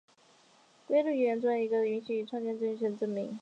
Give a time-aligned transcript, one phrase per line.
[0.87, 3.29] 规约语言的一个重要应用是允许创建程序正确性的证明。